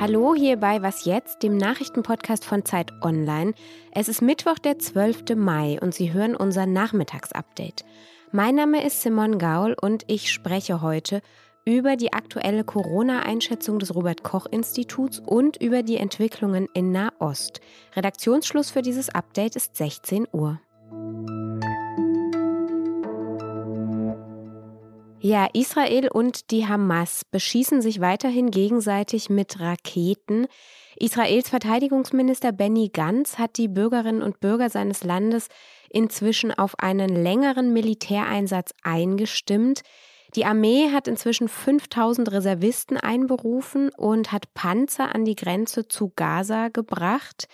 [0.00, 3.54] Hallo hier bei Was jetzt, dem Nachrichtenpodcast von Zeit Online.
[3.92, 5.36] Es ist Mittwoch, der 12.
[5.36, 7.84] Mai und Sie hören unser Nachmittagsupdate.
[8.32, 11.22] Mein Name ist Simon Gaul und ich spreche heute
[11.64, 17.60] über die aktuelle Corona-Einschätzung des Robert Koch-Instituts und über die Entwicklungen in Nahost.
[17.94, 20.60] Redaktionsschluss für dieses Update ist 16 Uhr.
[25.20, 30.46] Ja, Israel und die Hamas beschießen sich weiterhin gegenseitig mit Raketen.
[30.96, 35.48] Israels Verteidigungsminister Benny Gantz hat die Bürgerinnen und Bürger seines Landes
[35.88, 39.80] inzwischen auf einen längeren Militäreinsatz eingestimmt.
[40.34, 46.68] Die Armee hat inzwischen 5000 Reservisten einberufen und hat Panzer an die Grenze zu Gaza
[46.68, 47.48] gebracht.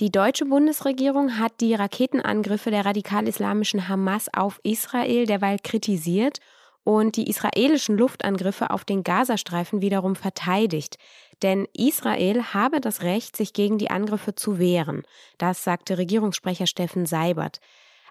[0.00, 6.40] Die deutsche Bundesregierung hat die Raketenangriffe der radikal-islamischen Hamas auf Israel derweil kritisiert
[6.88, 10.96] und die israelischen Luftangriffe auf den Gazastreifen wiederum verteidigt.
[11.42, 15.02] Denn Israel habe das Recht, sich gegen die Angriffe zu wehren.
[15.36, 17.60] Das sagte Regierungssprecher Steffen Seibert.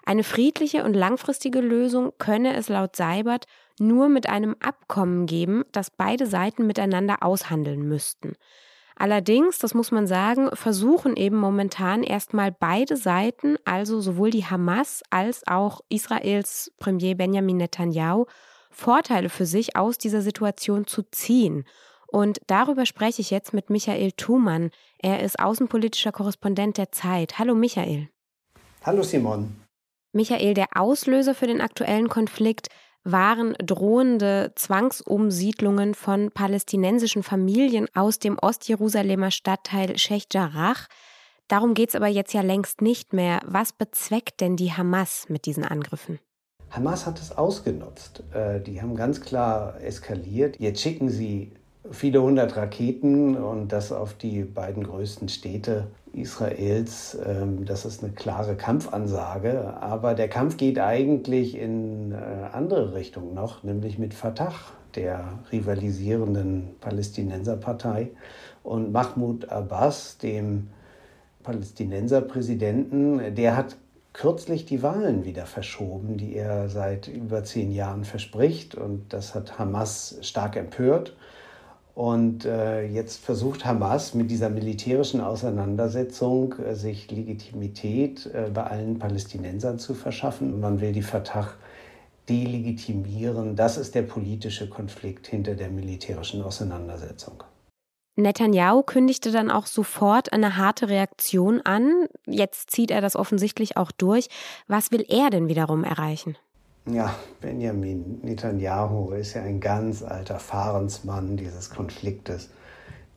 [0.06, 3.46] Eine friedliche und langfristige Lösung könne es laut Seibert
[3.80, 8.36] nur mit einem Abkommen geben, das beide Seiten miteinander aushandeln müssten.
[8.94, 15.02] Allerdings, das muss man sagen, versuchen eben momentan erstmal beide Seiten, also sowohl die Hamas
[15.10, 18.26] als auch Israels Premier Benjamin Netanyahu,
[18.70, 21.64] Vorteile für sich aus dieser Situation zu ziehen.
[22.06, 24.70] Und darüber spreche ich jetzt mit Michael Thumann.
[24.98, 27.38] Er ist außenpolitischer Korrespondent der Zeit.
[27.38, 28.08] Hallo Michael.
[28.82, 29.56] Hallo Simon.
[30.12, 32.68] Michael, der Auslöser für den aktuellen Konflikt
[33.04, 40.74] waren drohende Zwangsumsiedlungen von palästinensischen Familien aus dem Ostjerusalemer Stadtteil Sheikh Jarrah.
[41.48, 43.40] Darum geht es aber jetzt ja längst nicht mehr.
[43.44, 46.18] Was bezweckt denn die Hamas mit diesen Angriffen?
[46.70, 48.22] Hamas hat es ausgenutzt.
[48.34, 50.58] Äh, die haben ganz klar eskaliert.
[50.58, 51.52] Jetzt schicken sie
[51.90, 57.18] viele hundert Raketen und das auf die beiden größten Städte Israels.
[57.24, 59.74] Ähm, das ist eine klare Kampfansage.
[59.80, 62.16] Aber der Kampf geht eigentlich in äh,
[62.52, 64.54] andere Richtungen noch, nämlich mit Fatah,
[64.94, 68.10] der rivalisierenden Palästinenserpartei,
[68.62, 70.68] und Mahmoud Abbas, dem
[71.42, 73.34] Palästinenserpräsidenten.
[73.34, 73.76] Der hat
[74.12, 78.74] kürzlich die Wahlen wieder verschoben, die er seit über zehn Jahren verspricht.
[78.74, 81.14] Und das hat Hamas stark empört.
[81.94, 89.00] Und äh, jetzt versucht Hamas mit dieser militärischen Auseinandersetzung äh, sich Legitimität äh, bei allen
[89.00, 90.54] Palästinensern zu verschaffen.
[90.54, 91.48] Und man will die Fatah
[92.28, 93.56] delegitimieren.
[93.56, 97.42] Das ist der politische Konflikt hinter der militärischen Auseinandersetzung.
[98.18, 102.08] Netanyahu kündigte dann auch sofort eine harte Reaktion an.
[102.26, 104.28] Jetzt zieht er das offensichtlich auch durch.
[104.66, 106.36] Was will er denn wiederum erreichen?
[106.86, 112.50] Ja, Benjamin Netanyahu ist ja ein ganz alter Fahrensmann dieses Konfliktes.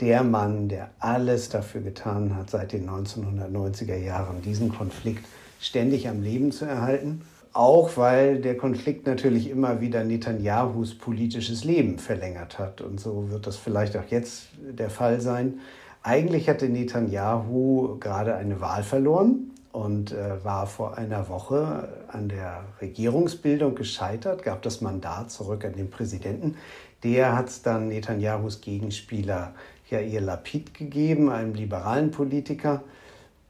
[0.02, 5.26] Der Mann, der alles dafür getan hat, seit den 1990er Jahren diesen Konflikt
[5.60, 7.22] ständig am Leben zu erhalten.
[7.54, 12.80] Auch weil der Konflikt natürlich immer wieder Netanyahus politisches Leben verlängert hat.
[12.80, 15.60] Und so wird das vielleicht auch jetzt der Fall sein.
[16.04, 22.66] Eigentlich hatte Netanyahu gerade eine Wahl verloren und äh, war vor einer Woche an der
[22.82, 26.56] Regierungsbildung gescheitert, gab das Mandat zurück an den Präsidenten.
[27.04, 29.54] Der hat es dann Netanyahus Gegenspieler
[29.90, 32.82] Yair Lapid gegeben, einem liberalen Politiker.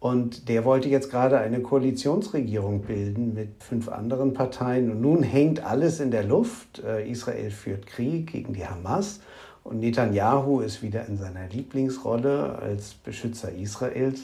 [0.01, 4.89] Und der wollte jetzt gerade eine Koalitionsregierung bilden mit fünf anderen Parteien.
[4.89, 6.83] Und nun hängt alles in der Luft.
[6.83, 9.19] Äh, Israel führt Krieg gegen die Hamas.
[9.63, 14.21] Und Netanyahu ist wieder in seiner Lieblingsrolle als Beschützer Israels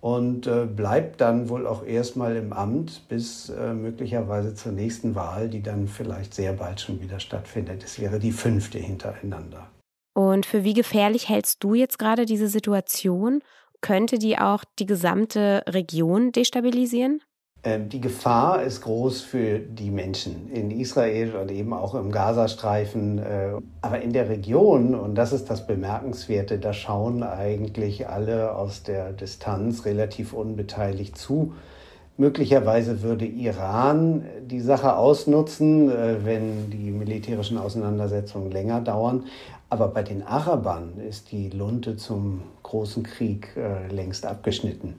[0.00, 5.48] und äh, bleibt dann wohl auch erstmal im Amt bis äh, möglicherweise zur nächsten Wahl,
[5.48, 7.82] die dann vielleicht sehr bald schon wieder stattfindet.
[7.84, 9.66] Es wäre die fünfte hintereinander.
[10.14, 13.42] Und für wie gefährlich hältst du jetzt gerade diese Situation?
[13.80, 17.22] Könnte die auch die gesamte Region destabilisieren?
[17.62, 23.18] Ähm, die Gefahr ist groß für die Menschen in Israel und eben auch im Gazastreifen.
[23.18, 28.82] Äh, aber in der Region, und das ist das Bemerkenswerte, da schauen eigentlich alle aus
[28.82, 31.52] der Distanz relativ unbeteiligt zu.
[32.20, 39.24] Möglicherweise würde Iran die Sache ausnutzen, äh, wenn die militärischen Auseinandersetzungen länger dauern.
[39.70, 44.96] Aber bei den Arabern ist die Lunte zum großen Krieg äh, längst abgeschnitten.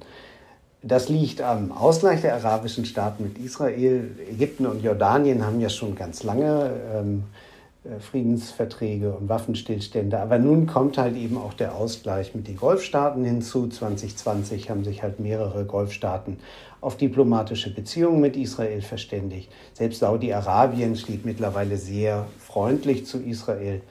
[0.81, 4.09] Das liegt am Ausgleich der arabischen Staaten mit Israel.
[4.27, 7.50] Ägypten und Jordanien haben ja schon ganz lange ähm, äh,
[7.99, 10.19] Friedensverträge und Waffenstillstände.
[10.19, 13.67] Aber nun kommt halt eben auch der Ausgleich mit den Golfstaaten hinzu.
[13.67, 16.37] 2020 haben sich halt mehrere Golfstaaten
[16.79, 19.51] auf diplomatische Beziehungen mit Israel verständigt.
[19.73, 23.81] Selbst Saudi-Arabien steht mittlerweile sehr freundlich zu Israel.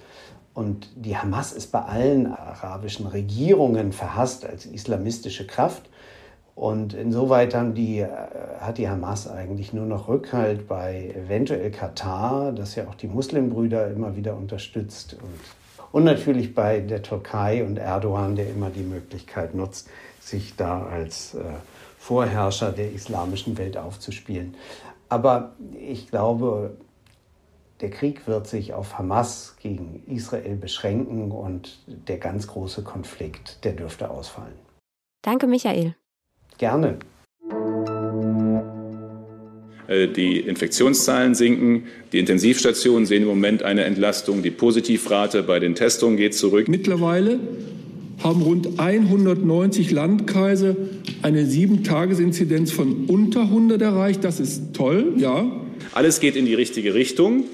[0.54, 5.82] Und die Hamas ist bei allen arabischen Regierungen verhasst als islamistische Kraft.
[6.60, 8.08] Und insoweit haben die, äh,
[8.60, 13.90] hat die Hamas eigentlich nur noch Rückhalt bei eventuell Katar, das ja auch die Muslimbrüder
[13.90, 15.14] immer wieder unterstützt.
[15.14, 15.40] Und,
[15.90, 19.88] und natürlich bei der Türkei und Erdogan, der immer die Möglichkeit nutzt,
[20.20, 21.44] sich da als äh,
[21.98, 24.54] Vorherrscher der islamischen Welt aufzuspielen.
[25.08, 26.76] Aber ich glaube,
[27.80, 33.72] der Krieg wird sich auf Hamas gegen Israel beschränken und der ganz große Konflikt, der
[33.72, 34.58] dürfte ausfallen.
[35.22, 35.94] Danke, Michael.
[36.60, 36.98] Gerne.
[39.88, 45.74] Äh, die Infektionszahlen sinken, die Intensivstationen sehen im Moment eine Entlastung, die Positivrate bei den
[45.74, 46.68] Testungen geht zurück.
[46.68, 47.40] Mittlerweile
[48.22, 50.76] haben rund 190 Landkreise
[51.22, 54.22] eine Sieben-Tages-Inzidenz von unter 100 erreicht.
[54.22, 55.50] Das ist toll, ja.
[55.92, 57.44] Alles geht in die richtige Richtung.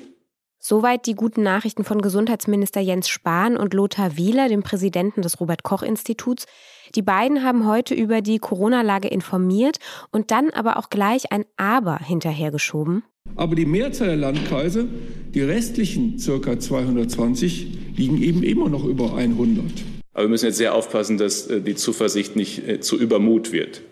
[0.68, 5.62] Soweit die guten Nachrichten von Gesundheitsminister Jens Spahn und Lothar Wieler, dem Präsidenten des Robert
[5.62, 6.46] Koch Instituts.
[6.96, 9.76] Die beiden haben heute über die Corona-Lage informiert
[10.10, 13.04] und dann aber auch gleich ein Aber hinterhergeschoben.
[13.36, 14.88] Aber die Mehrzahl der Landkreise,
[15.32, 19.64] die restlichen circa 220, liegen eben immer noch über 100.
[20.14, 23.82] Aber wir müssen jetzt sehr aufpassen, dass äh, die Zuversicht nicht äh, zu Übermut wird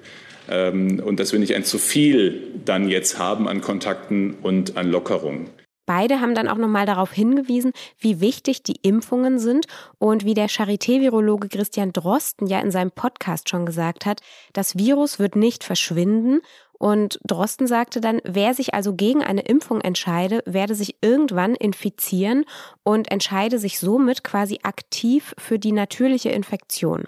[0.51, 4.91] ähm, und dass wir nicht ein zu viel dann jetzt haben an Kontakten und an
[4.91, 5.51] Lockerungen.
[5.87, 9.67] Beide haben dann auch nochmal darauf hingewiesen, wie wichtig die Impfungen sind
[9.99, 14.21] und wie der Charité-Virologe Christian Drosten ja in seinem Podcast schon gesagt hat,
[14.53, 16.41] das Virus wird nicht verschwinden.
[16.77, 22.45] Und Drosten sagte dann, wer sich also gegen eine Impfung entscheide, werde sich irgendwann infizieren
[22.83, 27.05] und entscheide sich somit quasi aktiv für die natürliche Infektion.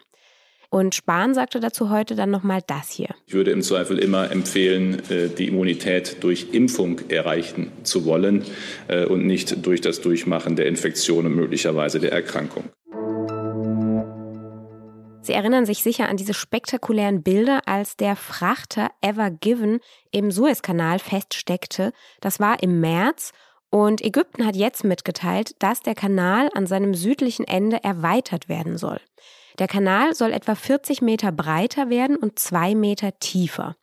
[0.70, 3.14] Und Spahn sagte dazu heute dann nochmal das hier.
[3.26, 8.44] Ich würde im Zweifel immer empfehlen, äh, die Immunität durch Impfung erreichen zu wollen
[8.88, 12.64] äh, und nicht durch das Durchmachen der Infektion und möglicherweise der Erkrankung.
[15.26, 19.80] Sie erinnern sich sicher an diese spektakulären Bilder, als der Frachter Ever Given
[20.12, 21.92] im Suezkanal feststeckte.
[22.20, 23.32] Das war im März
[23.68, 29.00] und Ägypten hat jetzt mitgeteilt, dass der Kanal an seinem südlichen Ende erweitert werden soll.
[29.58, 33.76] Der Kanal soll etwa 40 Meter breiter werden und zwei Meter tiefer.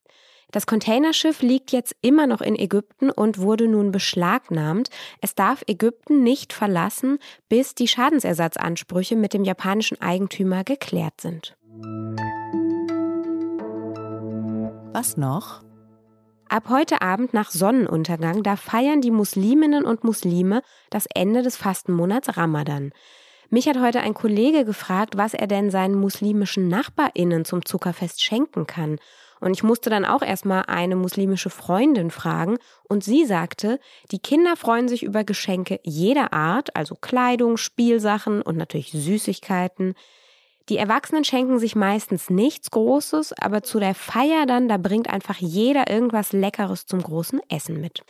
[0.52, 4.90] Das Containerschiff liegt jetzt immer noch in Ägypten und wurde nun beschlagnahmt.
[5.20, 7.18] Es darf Ägypten nicht verlassen,
[7.50, 11.58] bis die Schadensersatzansprüche mit dem japanischen Eigentümer geklärt sind.
[14.94, 15.64] Was noch?
[16.50, 20.62] Ab heute Abend nach Sonnenuntergang, da feiern die Musliminnen und Muslime
[20.92, 22.92] das Ende des Fastenmonats Ramadan.
[23.50, 28.68] Mich hat heute ein Kollege gefragt, was er denn seinen muslimischen NachbarInnen zum Zuckerfest schenken
[28.68, 28.98] kann.
[29.40, 32.58] Und ich musste dann auch erstmal eine muslimische Freundin fragen
[32.88, 33.80] und sie sagte,
[34.12, 39.96] die Kinder freuen sich über Geschenke jeder Art, also Kleidung, Spielsachen und natürlich Süßigkeiten.
[40.70, 45.40] Die Erwachsenen schenken sich meistens nichts Großes, aber zu der Feier dann, da bringt einfach
[45.40, 48.02] jeder irgendwas Leckeres zum großen Essen mit.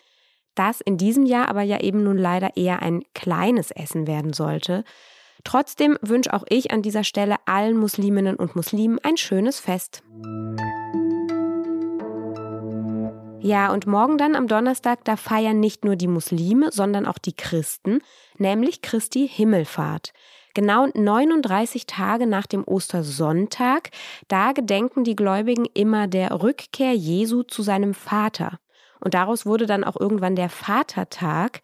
[0.54, 4.84] Das in diesem Jahr aber ja eben nun leider eher ein kleines Essen werden sollte.
[5.44, 10.04] Trotzdem wünsche auch ich an dieser Stelle allen Musliminnen und Muslimen ein schönes Fest.
[13.40, 17.36] Ja, und morgen dann am Donnerstag, da feiern nicht nur die Muslime, sondern auch die
[17.36, 18.00] Christen,
[18.38, 20.13] nämlich Christi Himmelfahrt.
[20.53, 23.89] Genau 39 Tage nach dem Ostersonntag,
[24.29, 28.60] da gedenken die Gläubigen immer der Rückkehr Jesu zu seinem Vater.
[29.01, 31.62] Und daraus wurde dann auch irgendwann der Vatertag.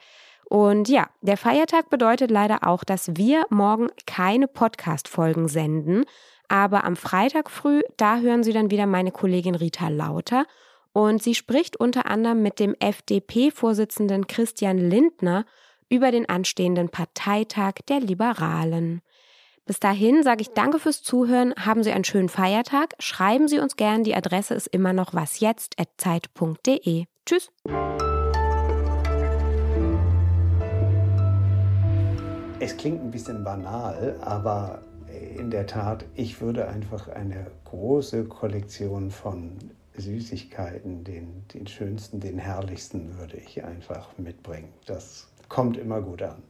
[0.49, 6.05] Und ja, der Feiertag bedeutet leider auch, dass wir morgen keine Podcast-Folgen senden.
[6.47, 10.45] Aber am Freitag früh, da hören Sie dann wieder meine Kollegin Rita Lauter.
[10.91, 15.45] Und sie spricht unter anderem mit dem FDP-Vorsitzenden Christian Lindner
[15.87, 19.01] über den anstehenden Parteitag der Liberalen.
[19.67, 23.75] Bis dahin sage ich danke fürs Zuhören, haben Sie einen schönen Feiertag, schreiben Sie uns
[23.75, 27.05] gern, die Adresse ist immer noch wasjetzt.zeit.de.
[27.27, 27.51] Tschüss!
[32.69, 34.83] Es klingt ein bisschen banal, aber
[35.35, 39.57] in der Tat, ich würde einfach eine große Kollektion von
[39.97, 44.71] Süßigkeiten, den, den schönsten, den herrlichsten würde ich einfach mitbringen.
[44.85, 46.43] Das kommt immer gut an.